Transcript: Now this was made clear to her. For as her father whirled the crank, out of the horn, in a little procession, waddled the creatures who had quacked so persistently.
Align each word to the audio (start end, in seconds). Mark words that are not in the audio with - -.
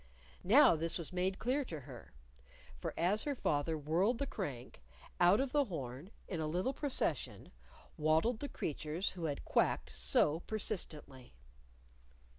Now 0.43 0.75
this 0.75 0.97
was 0.97 1.13
made 1.13 1.37
clear 1.37 1.63
to 1.65 1.81
her. 1.81 2.11
For 2.79 2.91
as 2.97 3.21
her 3.21 3.35
father 3.35 3.77
whirled 3.77 4.17
the 4.17 4.25
crank, 4.25 4.81
out 5.19 5.39
of 5.39 5.51
the 5.51 5.65
horn, 5.65 6.09
in 6.27 6.39
a 6.39 6.47
little 6.47 6.73
procession, 6.73 7.51
waddled 7.97 8.39
the 8.39 8.49
creatures 8.49 9.11
who 9.11 9.25
had 9.25 9.45
quacked 9.45 9.95
so 9.95 10.39
persistently. 10.39 11.35